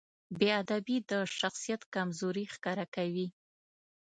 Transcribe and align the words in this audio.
بېادبي 0.39 0.97
د 1.11 1.13
شخصیت 1.37 1.81
کمزوري 1.95 2.45
ښکاره 2.53 2.85
کوي. 2.95 3.27